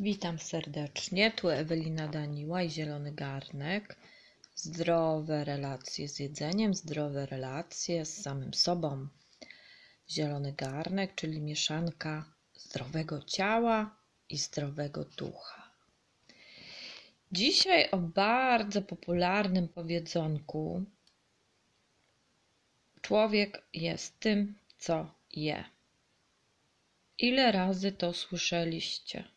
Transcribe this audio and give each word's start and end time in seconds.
Witam 0.00 0.38
serdecznie. 0.38 1.30
Tu 1.30 1.48
Ewelina 1.48 2.08
Daniła 2.08 2.62
i 2.62 2.70
Zielony 2.70 3.12
Garnek. 3.12 3.96
Zdrowe 4.54 5.44
relacje 5.44 6.08
z 6.08 6.18
jedzeniem, 6.18 6.74
zdrowe 6.74 7.26
relacje 7.26 8.04
z 8.04 8.22
samym 8.22 8.54
sobą. 8.54 9.08
Zielony 10.10 10.52
Garnek, 10.52 11.14
czyli 11.14 11.40
mieszanka 11.40 12.24
zdrowego 12.54 13.22
ciała 13.22 13.96
i 14.28 14.38
zdrowego 14.38 15.04
ducha. 15.04 15.70
Dzisiaj 17.32 17.90
o 17.90 17.98
bardzo 17.98 18.82
popularnym 18.82 19.68
powiedzonku: 19.68 20.84
Człowiek 23.00 23.62
jest 23.74 24.20
tym, 24.20 24.58
co 24.78 25.14
je. 25.32 25.64
Ile 27.18 27.52
razy 27.52 27.92
to 27.92 28.12
słyszeliście? 28.12 29.33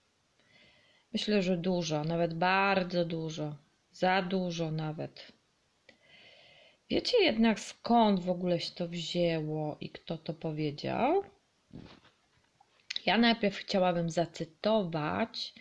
Myślę, 1.18 1.42
że 1.42 1.58
dużo, 1.58 2.04
nawet 2.04 2.34
bardzo 2.34 3.06
dużo, 3.06 3.56
za 3.92 4.22
dużo 4.22 4.72
nawet. 4.72 5.32
Wiecie 6.90 7.24
jednak 7.24 7.60
skąd 7.60 8.20
w 8.20 8.30
ogóle 8.30 8.60
się 8.60 8.72
to 8.72 8.88
wzięło 8.88 9.78
i 9.80 9.90
kto 9.90 10.18
to 10.18 10.34
powiedział? 10.34 11.24
Ja 13.06 13.18
najpierw 13.18 13.56
chciałabym 13.56 14.10
zacytować 14.10 15.54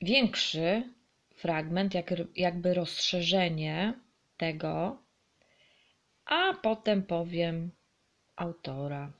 większy 0.00 0.82
fragment, 1.34 1.94
jak, 1.94 2.12
jakby 2.36 2.74
rozszerzenie 2.74 3.94
tego, 4.36 5.02
a 6.24 6.54
potem 6.62 7.02
powiem 7.02 7.70
autora. 8.36 9.12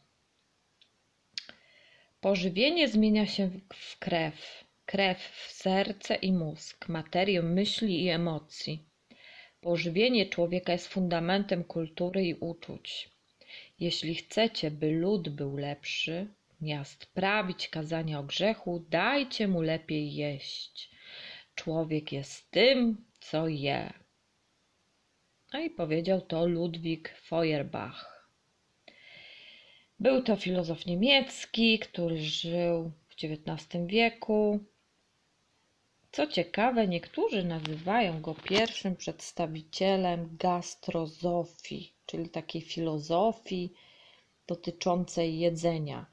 Pożywienie 2.21 2.88
zmienia 2.88 3.27
się 3.27 3.51
w 3.75 3.99
krew, 3.99 4.70
krew 4.91 5.19
w 5.19 5.53
serce 5.53 6.15
i 6.15 6.33
mózg, 6.33 6.88
materię 6.88 7.43
myśli 7.43 8.05
i 8.05 8.09
emocji. 8.09 8.85
Pożywienie 9.60 10.27
człowieka 10.27 10.73
jest 10.73 10.88
fundamentem 10.88 11.65
kultury 11.65 12.27
i 12.27 12.35
uczuć. 12.35 13.10
Jeśli 13.80 14.15
chcecie, 14.15 14.71
by 14.71 14.91
lud 14.91 15.29
był 15.29 15.57
lepszy, 15.57 16.27
miast 16.60 17.07
prawić 17.07 17.69
kazania 17.69 18.19
o 18.19 18.23
grzechu, 18.23 18.87
dajcie 18.91 19.49
mu 19.49 19.63
lepiej 19.63 20.15
jeść. 20.15 20.91
Człowiek 21.54 22.13
jest 22.13 22.51
tym, 22.51 23.04
co 23.21 23.49
je. 23.49 23.93
No 25.52 25.60
i 25.60 25.71
powiedział 25.71 26.21
to 26.21 26.47
Ludwik 26.47 27.09
Feuerbach. 27.09 28.29
Był 30.01 30.23
to 30.23 30.37
filozof 30.37 30.87
niemiecki, 30.87 31.79
który 31.79 32.19
żył 32.19 32.93
w 33.09 33.15
XIX 33.25 33.87
wieku. 33.87 34.60
Co 36.13 36.27
ciekawe, 36.27 36.89
niektórzy 36.89 37.45
nazywają 37.45 38.21
go 38.21 38.35
pierwszym 38.35 38.97
przedstawicielem 38.97 40.37
gastrozofii, 40.37 41.95
czyli 42.07 42.29
takiej 42.29 42.63
filozofii 42.63 43.73
dotyczącej 44.47 45.38
jedzenia. 45.38 46.07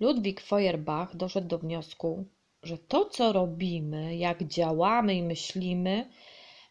Ludwik 0.00 0.40
Feuerbach 0.40 1.16
doszedł 1.16 1.48
do 1.48 1.58
wniosku, 1.58 2.24
że 2.62 2.78
to, 2.78 3.04
co 3.04 3.32
robimy, 3.32 4.16
jak 4.16 4.44
działamy 4.44 5.14
i 5.14 5.22
myślimy, 5.22 6.10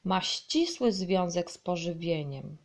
ma 0.03 0.21
ścisły 0.21 0.91
związek 0.91 1.51
z 1.51 1.57
pożywieniem. 1.57 2.57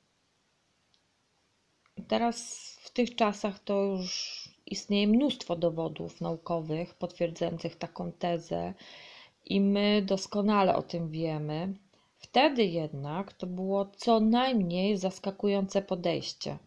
Teraz 2.08 2.60
w 2.80 2.90
tych 2.90 3.16
czasach 3.16 3.58
to 3.58 3.82
już 3.82 4.35
istnieje 4.66 5.06
mnóstwo 5.06 5.56
dowodów 5.56 6.20
naukowych 6.20 6.94
potwierdzających 6.94 7.76
taką 7.76 8.12
tezę 8.12 8.74
i 9.44 9.60
my 9.60 10.02
doskonale 10.02 10.76
o 10.76 10.82
tym 10.82 11.10
wiemy. 11.10 11.74
Wtedy 12.18 12.64
jednak 12.64 13.32
to 13.32 13.46
było 13.46 13.86
co 13.96 14.20
najmniej 14.20 14.98
zaskakujące 14.98 15.82
podejście. 15.82 16.58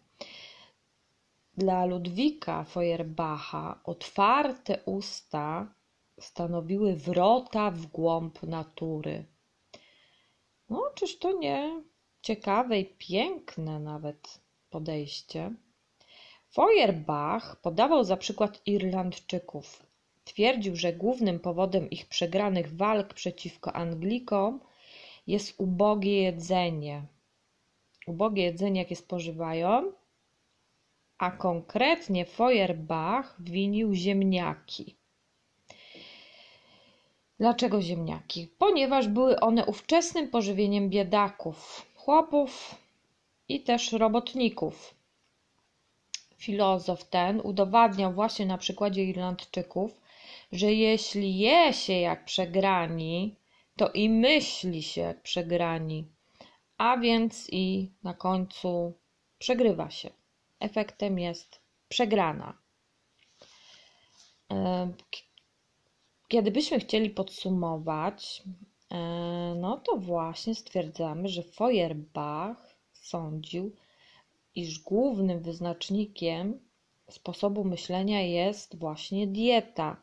Dla 1.56 1.84
Ludwika 1.84 2.64
Feuerbacha 2.64 3.80
otwarte 3.84 4.78
usta 4.84 5.74
stanowiły 6.20 6.96
wrota 6.96 7.70
w 7.70 7.86
głąb 7.86 8.42
natury. 8.42 9.24
No, 10.70 10.82
czyż 10.94 11.18
to 11.18 11.32
nie 11.32 11.82
ciekawe 12.22 12.78
i 12.78 12.84
piękne 12.84 13.80
nawet 13.80 14.40
podejście? 14.70 15.54
Feuerbach 16.52 17.56
podawał 17.56 18.04
za 18.04 18.16
przykład 18.16 18.62
Irlandczyków. 18.66 19.86
Twierdził, 20.24 20.76
że 20.76 20.92
głównym 20.92 21.40
powodem 21.40 21.90
ich 21.90 22.06
przegranych 22.06 22.76
walk 22.76 23.14
przeciwko 23.14 23.72
Anglikom 23.72 24.60
jest 25.26 25.54
ubogie 25.60 26.22
jedzenie. 26.22 27.02
Ubogie 28.06 28.42
jedzenie, 28.42 28.80
jakie 28.80 28.96
spożywają, 28.96 29.92
a 31.18 31.30
konkretnie 31.30 32.24
Feuerbach 32.24 33.36
winił 33.42 33.94
ziemniaki. 33.94 34.96
Dlaczego 37.38 37.82
ziemniaki? 37.82 38.48
Ponieważ 38.58 39.08
były 39.08 39.40
one 39.40 39.66
ówczesnym 39.66 40.28
pożywieniem 40.28 40.90
biedaków, 40.90 41.86
chłopów 41.94 42.74
i 43.48 43.60
też 43.60 43.92
robotników. 43.92 44.99
Filozof 46.40 47.04
ten 47.04 47.40
udowadniał 47.40 48.12
właśnie 48.12 48.46
na 48.46 48.58
przykładzie 48.58 49.04
Irlandczyków, 49.04 50.00
że 50.52 50.72
jeśli 50.72 51.38
je 51.38 51.72
się 51.72 51.92
jak 51.92 52.24
przegrani, 52.24 53.36
to 53.76 53.88
i 53.88 54.08
myśli 54.10 54.82
się 54.82 55.00
jak 55.00 55.22
przegrani, 55.22 56.04
a 56.78 56.96
więc 56.96 57.48
i 57.52 57.90
na 58.02 58.14
końcu 58.14 58.92
przegrywa 59.38 59.90
się. 59.90 60.10
Efektem 60.60 61.18
jest 61.18 61.60
przegrana. 61.88 62.58
Kiedy 66.28 66.50
byśmy 66.50 66.80
chcieli 66.80 67.10
podsumować, 67.10 68.42
no 69.56 69.76
to 69.76 69.96
właśnie 69.96 70.54
stwierdzamy, 70.54 71.28
że 71.28 71.42
Feuerbach 71.42 72.74
sądził, 72.92 73.76
iż 74.54 74.78
głównym 74.78 75.40
wyznacznikiem 75.40 76.60
sposobu 77.10 77.64
myślenia 77.64 78.22
jest 78.22 78.78
właśnie 78.78 79.26
dieta. 79.26 79.96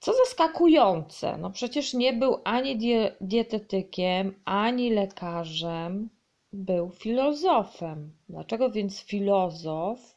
Co 0.00 0.12
zaskakujące, 0.12 1.38
no 1.38 1.50
przecież 1.50 1.94
nie 1.94 2.12
był 2.12 2.40
ani 2.44 2.78
dietetykiem, 3.20 4.34
ani 4.44 4.90
lekarzem, 4.90 6.10
był 6.52 6.90
filozofem. 6.90 8.12
Dlaczego 8.28 8.70
więc 8.70 9.00
filozof 9.00 10.16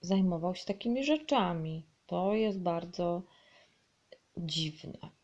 zajmował 0.00 0.54
się 0.54 0.64
takimi 0.64 1.04
rzeczami? 1.04 1.86
To 2.06 2.34
jest 2.34 2.60
bardzo 2.60 3.22
dziwne. 4.36 5.15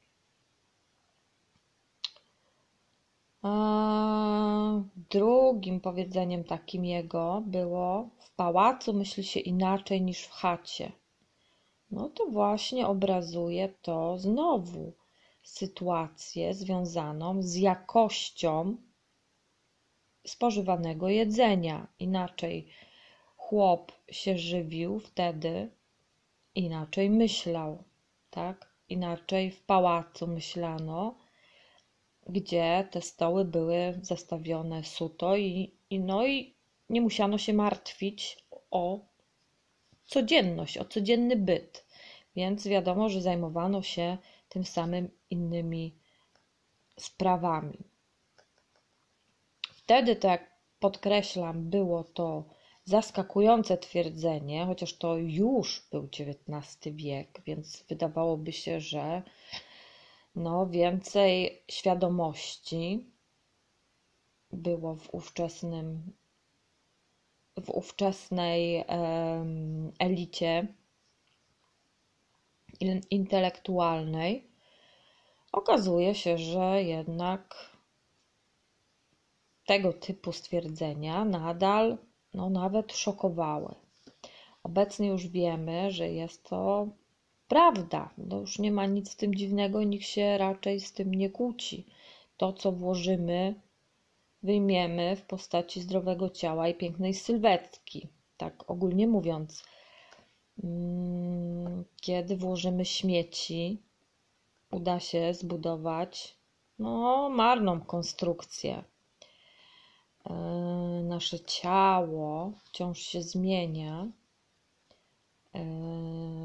Drugim 5.10 5.80
powiedzeniem 5.80 6.44
takim 6.44 6.84
jego 6.84 7.42
było: 7.46 8.08
W 8.18 8.30
pałacu 8.34 8.92
myśli 8.92 9.24
się 9.24 9.40
inaczej 9.40 10.02
niż 10.02 10.22
w 10.24 10.30
chacie. 10.30 10.92
No 11.90 12.08
to 12.08 12.26
właśnie 12.26 12.86
obrazuje 12.86 13.68
to 13.68 14.18
znowu 14.18 14.92
sytuację 15.42 16.54
związaną 16.54 17.42
z 17.42 17.56
jakością 17.56 18.76
spożywanego 20.26 21.08
jedzenia. 21.08 21.86
Inaczej 21.98 22.68
chłop 23.36 23.92
się 24.10 24.38
żywił 24.38 25.00
wtedy, 25.00 25.70
inaczej 26.54 27.10
myślał, 27.10 27.84
tak? 28.30 28.72
Inaczej 28.88 29.50
w 29.50 29.62
pałacu 29.62 30.26
myślano, 30.26 31.14
gdzie 32.28 32.88
te 32.90 33.00
stoły 33.00 33.44
były 33.44 33.98
zastawione 34.02 34.84
suto 34.84 35.36
i, 35.36 35.74
i, 35.90 36.00
no 36.00 36.26
i 36.26 36.54
nie 36.90 37.00
musiano 37.00 37.38
się 37.38 37.52
martwić 37.52 38.44
o 38.70 39.00
codzienność, 40.04 40.78
o 40.78 40.84
codzienny 40.84 41.36
byt. 41.36 41.84
Więc 42.36 42.68
wiadomo, 42.68 43.08
że 43.08 43.20
zajmowano 43.22 43.82
się 43.82 44.18
tym 44.48 44.64
samym 44.64 45.10
innymi 45.30 45.94
sprawami. 46.96 47.78
Wtedy, 49.62 50.16
tak 50.16 50.40
jak 50.40 50.52
podkreślam, 50.80 51.70
było 51.70 52.04
to 52.04 52.44
zaskakujące 52.84 53.78
twierdzenie, 53.78 54.66
chociaż 54.66 54.96
to 54.96 55.16
już 55.16 55.88
był 55.90 56.08
XIX 56.18 56.96
wiek, 56.96 57.42
więc 57.46 57.82
wydawałoby 57.82 58.52
się, 58.52 58.80
że 58.80 59.22
no, 60.34 60.66
więcej 60.66 61.62
świadomości 61.68 63.10
było 64.52 64.94
w 64.96 65.14
ówczesnym 65.14 66.12
w 67.64 67.70
ówczesnej 67.70 68.84
elicie 69.98 70.66
intelektualnej, 73.10 74.48
okazuje 75.52 76.14
się, 76.14 76.38
że 76.38 76.82
jednak 76.82 77.70
tego 79.66 79.92
typu 79.92 80.32
stwierdzenia 80.32 81.24
nadal 81.24 81.98
no, 82.34 82.50
nawet 82.50 82.92
szokowały. 82.92 83.74
Obecnie 84.62 85.08
już 85.08 85.26
wiemy, 85.26 85.90
że 85.90 86.08
jest 86.08 86.44
to 86.44 86.88
prawda. 87.52 88.10
No 88.18 88.36
już 88.40 88.58
nie 88.58 88.72
ma 88.72 88.86
nic 88.86 89.12
w 89.12 89.16
tym 89.16 89.34
dziwnego, 89.34 89.82
nikt 89.82 90.06
się 90.06 90.38
raczej 90.38 90.80
z 90.80 90.92
tym 90.92 91.14
nie 91.14 91.30
kłóci. 91.30 91.86
To, 92.36 92.52
co 92.52 92.72
włożymy, 92.72 93.54
wyjmiemy 94.42 95.16
w 95.16 95.22
postaci 95.22 95.80
zdrowego 95.80 96.30
ciała 96.30 96.68
i 96.68 96.74
pięknej 96.74 97.14
sylwetki. 97.14 98.08
Tak 98.36 98.70
ogólnie 98.70 99.06
mówiąc, 99.06 99.64
mm, 100.64 101.84
kiedy 102.00 102.36
włożymy 102.36 102.84
śmieci, 102.84 103.82
uda 104.70 105.00
się 105.00 105.34
zbudować 105.34 106.36
no, 106.78 107.28
marną 107.28 107.80
konstrukcję. 107.80 108.84
E, 110.30 110.34
nasze 111.04 111.40
ciało 111.40 112.52
wciąż 112.64 112.98
się 112.98 113.22
zmienia. 113.22 114.06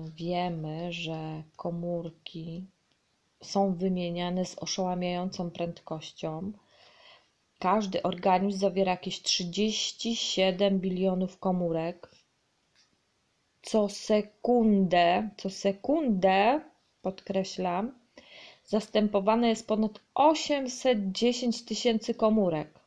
Wiemy, 0.10 0.94
że 0.94 1.44
komórki 1.56 2.66
są 3.42 3.76
wymieniane 3.76 4.46
z 4.46 4.58
oszałamiającą 4.60 5.52
prędkością. 5.52 6.52
Każdy 7.60 8.04
organizm 8.04 8.60
zawiera 8.60 8.92
jakieś 8.92 9.22
37 9.22 10.80
bilionów 10.80 11.40
komórek. 11.40 12.12
Co 13.62 13.90
sekundę, 13.90 15.30
co 15.38 15.50
sekundę, 15.50 16.62
podkreślam, 17.02 17.92
zastępowane 18.66 19.50
jest 19.50 19.68
ponad 19.68 20.00
810 20.16 21.66
tysięcy 21.66 22.14
komórek. 22.14 22.80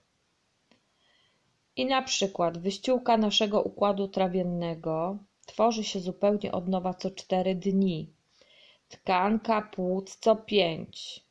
I 1.76 1.86
na 1.86 2.02
przykład 2.02 2.58
wyściółka 2.58 3.16
naszego 3.16 3.62
układu 3.62 4.08
trawiennego 4.08 5.18
tworzy 5.46 5.84
się 5.84 6.00
zupełnie 6.00 6.52
od 6.52 6.68
nowa 6.68 6.94
co 6.94 7.10
cztery 7.10 7.54
dni. 7.54 8.12
Tkanka 8.88 9.62
płuc 9.62 10.16
co 10.16 10.36
pięć. 10.36 11.24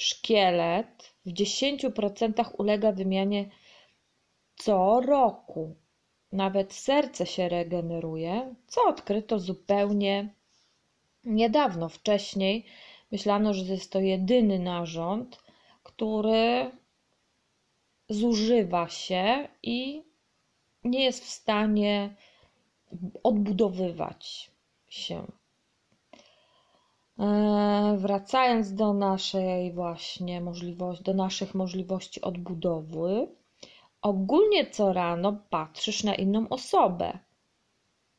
Szkielet 0.00 1.14
w 1.26 1.32
10% 1.32 2.50
ulega 2.58 2.92
wymianie 2.92 3.50
co 4.56 5.00
roku. 5.00 5.76
Nawet 6.32 6.72
serce 6.72 7.26
się 7.26 7.48
regeneruje, 7.48 8.54
co 8.66 8.80
odkryto 8.88 9.38
zupełnie 9.38 10.34
niedawno. 11.24 11.88
Wcześniej 11.88 12.64
myślano, 13.12 13.54
że 13.54 13.64
jest 13.64 13.92
to 13.92 14.00
jedyny 14.00 14.58
narząd, 14.58 15.42
który 15.82 16.70
zużywa 18.08 18.88
się 18.88 19.48
i 19.62 20.02
nie 20.84 21.04
jest 21.04 21.24
w 21.24 21.28
stanie 21.28 22.16
odbudowywać 23.22 24.50
się. 24.88 25.26
E, 27.18 27.96
wracając 27.98 28.74
do 28.74 28.92
naszej 28.92 29.72
właśnie 29.72 30.40
możliwości, 30.40 31.04
do 31.04 31.14
naszych 31.14 31.54
możliwości 31.54 32.20
odbudowy, 32.20 33.28
ogólnie 34.02 34.70
co 34.70 34.92
rano 34.92 35.42
patrzysz 35.50 36.04
na 36.04 36.14
inną 36.14 36.48
osobę, 36.48 37.18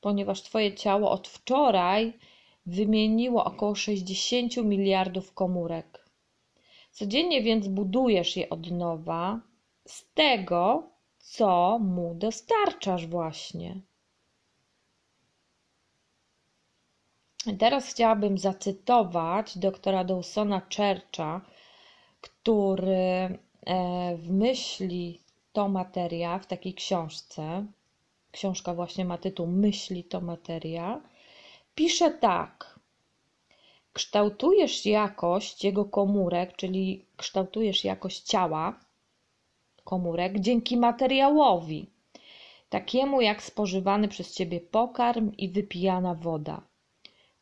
ponieważ 0.02 0.42
Twoje 0.42 0.74
ciało 0.74 1.12
od 1.12 1.28
wczoraj 1.28 2.14
wymieniło 2.66 3.44
około 3.44 3.76
60 3.76 4.58
miliardów 4.58 5.34
komórek. 5.34 6.06
Codziennie 6.92 7.42
więc 7.42 7.68
budujesz 7.68 8.38
je 8.38 8.50
od 8.50 8.72
nowa 8.72 9.42
z 9.88 10.14
tego, 10.14 10.90
co 11.18 11.80
mu 11.80 12.16
dostarczasz 12.16 13.08
właśnie. 13.08 13.82
Teraz 17.60 17.88
chciałabym 17.88 18.38
zacytować 18.38 19.58
doktora 19.58 20.04
Dawsona 20.04 20.62
Churcha, 20.76 21.42
który 22.22 22.96
e, 22.96 23.38
w 24.18 24.30
myśli 24.32 25.20
to 25.54 25.70
materia 25.70 26.40
w 26.40 26.46
takiej 26.46 26.74
książce, 26.74 27.66
książka 28.32 28.74
właśnie 28.74 29.06
ma 29.06 29.18
tytuł 29.18 29.48
Myśli 29.48 30.04
to 30.04 30.22
materia, 30.22 31.02
pisze 31.76 32.12
tak. 32.12 32.80
Kształtujesz 33.94 34.86
jakość 34.86 35.64
jego 35.64 35.86
komórek, 35.86 36.56
czyli 36.56 37.06
kształtujesz 37.18 37.84
jakość 37.84 38.22
ciała 38.22 38.80
komórek 39.84 40.40
dzięki 40.40 40.78
materiałowi, 40.78 41.90
takiemu 42.70 43.22
jak 43.22 43.44
spożywany 43.44 44.08
przez 44.08 44.36
ciebie 44.36 44.60
pokarm 44.60 45.32
i 45.38 45.50
wypijana 45.50 46.16
woda. 46.16 46.71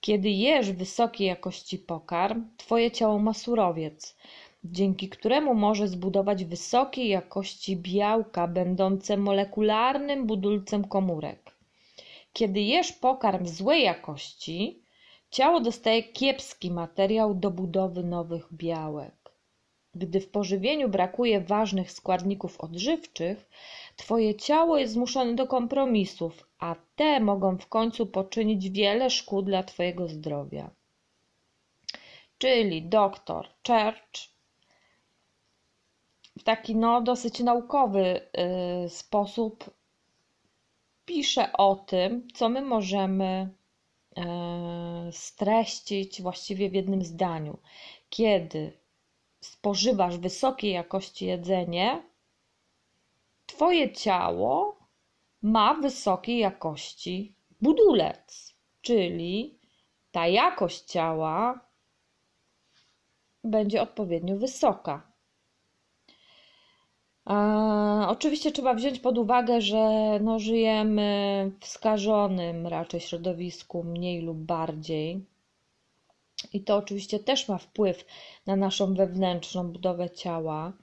Kiedy 0.01 0.29
jesz 0.29 0.71
wysokiej 0.71 1.27
jakości 1.27 1.79
pokarm, 1.79 2.47
twoje 2.57 2.91
ciało 2.91 3.19
ma 3.19 3.33
surowiec, 3.33 4.15
dzięki 4.63 5.09
któremu 5.09 5.53
może 5.53 5.87
zbudować 5.87 6.45
wysokiej 6.45 7.09
jakości 7.09 7.77
białka 7.77 8.47
będące 8.47 9.17
molekularnym 9.17 10.27
budulcem 10.27 10.87
komórek. 10.87 11.55
Kiedy 12.33 12.59
jesz 12.59 12.93
pokarm 12.93 13.47
złej 13.47 13.83
jakości, 13.83 14.83
ciało 15.31 15.59
dostaje 15.59 16.03
kiepski 16.03 16.71
materiał 16.71 17.35
do 17.35 17.51
budowy 17.51 18.03
nowych 18.03 18.47
białek. 18.53 19.19
Gdy 19.95 20.19
w 20.19 20.29
pożywieniu 20.29 20.89
brakuje 20.89 21.41
ważnych 21.41 21.91
składników 21.91 22.61
odżywczych, 22.61 23.49
twoje 23.99 24.35
ciało 24.35 24.77
jest 24.77 24.93
zmuszone 24.93 25.35
do 25.35 25.47
kompromisów, 25.47 26.47
a 26.59 26.75
te 26.95 27.19
mogą 27.19 27.57
w 27.57 27.67
końcu 27.67 28.05
poczynić 28.05 28.69
wiele 28.69 29.09
szkód 29.09 29.45
dla 29.45 29.63
twojego 29.63 30.07
zdrowia. 30.07 30.69
Czyli 32.37 32.81
doktor 32.81 33.47
Church 33.67 34.29
w 36.39 36.43
taki 36.43 36.75
no, 36.75 37.01
dosyć 37.01 37.39
naukowy 37.39 38.21
y, 38.85 38.89
sposób 38.89 39.69
pisze 41.05 41.53
o 41.53 41.75
tym, 41.75 42.27
co 42.33 42.49
my 42.49 42.61
możemy 42.61 43.49
y, 44.17 44.21
streścić 45.11 46.21
właściwie 46.21 46.69
w 46.69 46.73
jednym 46.73 47.03
zdaniu. 47.03 47.57
Kiedy 48.09 48.73
spożywasz 49.41 50.17
wysokiej 50.17 50.71
jakości 50.71 51.25
jedzenie, 51.25 52.08
Twoje 53.59 53.91
ciało 53.91 54.77
ma 55.41 55.73
wysokiej 55.73 56.37
jakości 56.37 57.35
budulec, 57.61 58.55
czyli 58.81 59.59
ta 60.11 60.27
jakość 60.27 60.83
ciała 60.83 61.59
będzie 63.43 63.81
odpowiednio 63.81 64.35
wysoka. 64.37 65.11
oczywiście 68.07 68.51
trzeba 68.51 68.73
wziąć 68.73 68.99
pod 68.99 69.17
uwagę, 69.17 69.61
że 69.61 70.19
no, 70.21 70.39
żyjemy 70.39 71.51
w 71.59 71.67
skażonym 71.67 72.67
raczej 72.67 72.99
środowisku, 72.99 73.83
mniej 73.83 74.21
lub 74.21 74.37
bardziej. 74.37 75.25
I 76.53 76.63
to 76.63 76.77
oczywiście 76.77 77.19
też 77.19 77.47
ma 77.49 77.57
wpływ 77.57 78.05
na 78.45 78.55
naszą 78.55 78.93
wewnętrzną 78.93 79.71
budowę 79.71 80.09
ciała, 80.09 80.73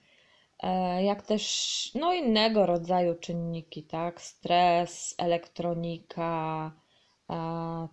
jak 1.02 1.22
też 1.22 1.90
no, 1.94 2.12
innego 2.14 2.66
rodzaju 2.66 3.14
czynniki, 3.14 3.82
tak? 3.82 4.22
Stres, 4.22 5.14
elektronika, 5.18 6.72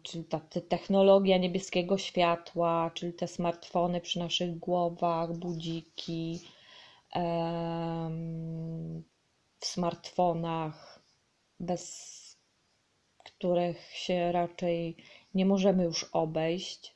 czyli 0.04 0.24
ta 0.26 0.40
technologia 0.70 1.38
niebieskiego 1.38 1.98
światła, 1.98 2.92
czyli 2.94 3.14
te 3.14 3.28
smartfony 3.28 4.02
przy 4.02 4.20
naszych 4.20 4.60
głowach, 4.60 5.34
budziki 5.34 6.42
w 9.60 9.66
smartfonach, 9.66 11.00
bez 11.60 12.14
których 13.24 13.92
się 13.94 14.32
raczej 14.32 14.98
nie 15.34 15.46
możemy 15.46 15.84
już 15.84 16.04
obejść. 16.04 16.96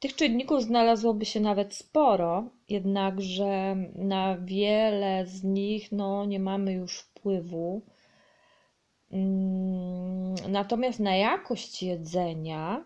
Tych 0.00 0.16
czynników 0.16 0.62
znalazłoby 0.62 1.24
się 1.24 1.40
nawet 1.40 1.74
sporo, 1.74 2.50
jednakże 2.68 3.76
na 3.94 4.38
wiele 4.38 5.26
z 5.26 5.44
nich 5.44 5.92
no, 5.92 6.24
nie 6.24 6.40
mamy 6.40 6.72
już 6.72 6.98
wpływu. 6.98 7.82
Mm, 9.12 10.34
natomiast 10.48 11.00
na 11.00 11.16
jakość 11.16 11.82
jedzenia, 11.82 12.84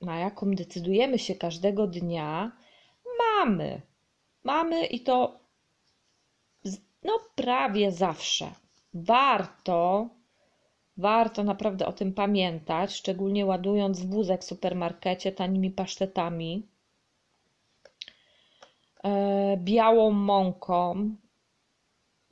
na 0.00 0.18
jaką 0.18 0.50
decydujemy 0.50 1.18
się 1.18 1.34
każdego 1.34 1.86
dnia, 1.86 2.52
mamy. 3.18 3.82
Mamy 4.44 4.86
i 4.86 5.00
to 5.00 5.40
no, 7.02 7.18
prawie 7.34 7.92
zawsze. 7.92 8.52
Warto 8.94 10.08
Warto 10.96 11.44
naprawdę 11.44 11.86
o 11.86 11.92
tym 11.92 12.14
pamiętać, 12.14 12.94
szczególnie 12.94 13.46
ładując 13.46 14.04
wózek 14.04 14.40
w 14.40 14.44
supermarkecie 14.44 15.32
tanimi 15.32 15.70
pasztetami, 15.70 16.66
e, 19.04 19.56
białą 19.56 20.10
mąką, 20.10 21.10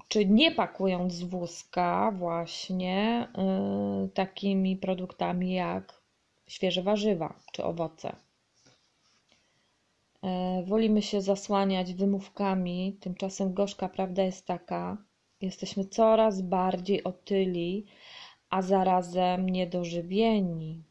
czy 0.09 0.27
nie 0.27 0.51
pakując 0.51 1.23
wózka 1.23 2.13
właśnie 2.19 3.29
e, 3.39 4.09
takimi 4.15 4.77
produktami 4.77 5.53
jak 5.53 6.03
świeże 6.47 6.83
warzywa 6.83 7.35
czy 7.53 7.65
owoce. 7.65 8.17
E, 10.23 10.63
wolimy 10.63 11.03
się 11.03 11.21
zasłaniać 11.23 11.95
wymówkami, 11.95 12.97
tymczasem 13.01 13.55
gorzka 13.55 13.89
prawda 13.89 14.23
jest 14.23 14.47
taka, 14.47 14.97
jesteśmy 15.41 15.85
coraz 15.85 16.43
bardziej 16.43 17.05
otyli, 17.05 17.87
a 18.51 18.63
zarazem 18.63 19.49
niedożywieni. 19.49 20.83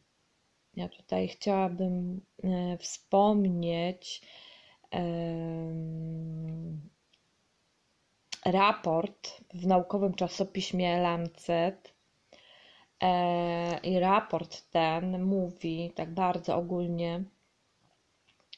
Ja 0.76 0.90
tutaj 0.90 1.28
chciałabym 1.28 2.22
e, 2.44 2.78
wspomnieć 2.78 4.22
raport 8.46 9.42
w 9.54 9.68
naukowym 9.68 10.14
czasopiśmie 10.14 11.02
Lancet. 11.02 11.94
E, 13.02 13.80
I 13.84 14.00
raport 14.00 14.70
ten 14.72 15.24
mówi 15.24 15.92
tak 15.96 16.14
bardzo 16.14 16.56
ogólnie 16.56 17.24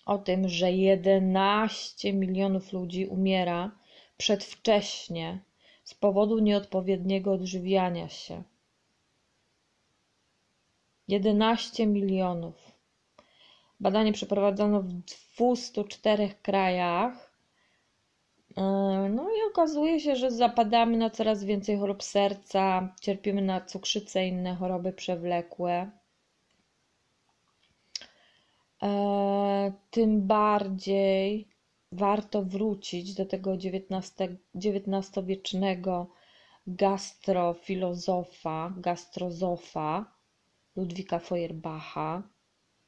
o 0.06 0.18
tym, 0.18 0.50
że 0.50 0.72
11 0.72 2.14
milionów 2.14 2.74
ludzi 2.74 3.06
umiera 3.06 3.72
przedwcześnie 4.18 5.40
z 5.84 5.94
powodu 5.94 6.40
nieodpowiedniego 6.40 7.32
odżywiania 7.34 8.10
się. 8.10 8.44
11 11.12 11.88
milionów. 11.88 12.72
Badanie 13.80 14.14
przeprowadzono 14.14 14.82
w 14.82 14.94
204 14.94 16.30
krajach. 16.42 17.32
E, 18.58 18.62
no 19.16 19.30
i 19.30 19.50
okazuje 19.52 20.00
się, 20.00 20.16
że 20.16 20.32
zapadamy 20.32 20.98
na 20.98 21.10
coraz 21.10 21.44
więcej 21.44 21.78
chorób 21.78 22.04
serca, 22.04 22.96
cierpimy 23.02 23.42
na 23.42 23.62
cukrzycę 23.62 24.26
i 24.26 24.30
inne 24.30 24.56
choroby 24.56 24.94
przewlekłe. 24.94 25.92
E, 28.84 29.72
tym 29.92 30.28
bardziej 30.28 31.48
warto 31.92 32.44
wrócić 32.44 33.14
do 33.14 33.26
tego 33.26 33.52
XIX-wiecznego 34.56 36.08
gastrofilozofa, 36.68 38.74
gastrozofa 38.78 40.21
Ludwika 40.76 41.20
Feuerbacha. 41.20 42.24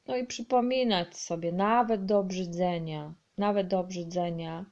No 0.07 0.17
i 0.17 0.27
przypominać 0.27 1.17
sobie, 1.17 1.51
nawet 1.51 2.05
do 2.05 2.19
obrzydzenia, 2.19 3.13
nawet 3.37 3.67
do 3.67 3.79
obrzydzenia, 3.79 4.65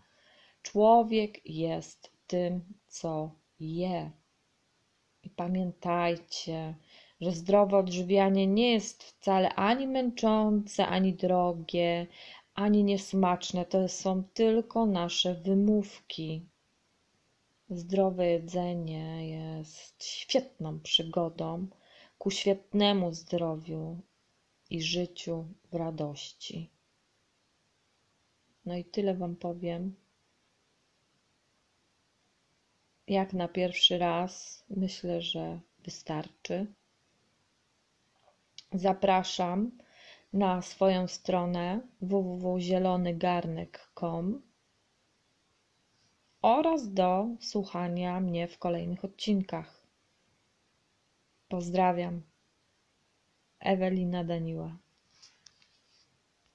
człowiek 0.61 1.45
jest 1.45 2.11
tym, 2.27 2.61
co 2.87 3.31
je. 3.59 4.11
I 5.23 5.29
pamiętajcie, 5.29 6.75
że 7.21 7.31
zdrowe 7.31 7.77
odżywianie 7.77 8.47
nie 8.47 8.71
jest 8.71 9.03
wcale 9.03 9.55
ani 9.55 9.87
męczące, 9.87 10.87
ani 10.87 11.13
drogie, 11.13 12.07
ani 12.53 12.83
niesmaczne. 12.83 13.65
To 13.65 13.87
są 13.87 14.23
tylko 14.23 14.85
nasze 14.85 15.35
wymówki. 15.35 16.45
Zdrowe 17.69 18.27
jedzenie 18.27 19.29
jest 19.29 20.03
świetną 20.03 20.79
przygodą 20.79 21.67
ku 22.21 22.31
świetnemu 22.31 23.13
zdrowiu 23.13 23.97
i 24.69 24.81
życiu 24.81 25.45
w 25.71 25.75
radości. 25.75 26.69
No 28.65 28.75
i 28.75 28.85
tyle 28.85 29.15
Wam 29.15 29.35
powiem. 29.35 29.95
Jak 33.07 33.33
na 33.33 33.47
pierwszy 33.47 33.97
raz 33.97 34.63
myślę, 34.69 35.21
że 35.21 35.59
wystarczy. 35.79 36.73
Zapraszam 38.73 39.71
na 40.33 40.61
swoją 40.61 41.07
stronę 41.07 41.81
www.zielonygarnek.com 42.01 44.41
oraz 46.41 46.93
do 46.93 47.27
słuchania 47.39 48.19
mnie 48.19 48.47
w 48.47 48.57
kolejnych 48.57 49.05
odcinkach. 49.05 49.80
Pozdrawiam. 51.51 52.21
Ewelina 53.59 54.23
Daniła. 54.23 54.80